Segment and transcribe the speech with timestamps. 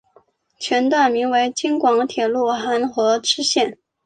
[0.57, 3.77] 全段名为京广铁路邯和支线。